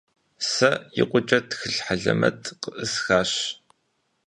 [0.49, 0.71] Сэ
[1.01, 3.31] икъукӀэ тхылъ хьэлэмэт къеӀысхащ.